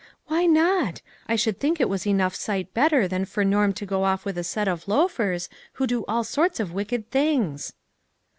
[0.25, 1.03] "Why not?
[1.27, 4.35] I should think it was enough eight better than for Norm to go off with
[4.35, 7.73] a set of loafers, who do all sorts of wicked things."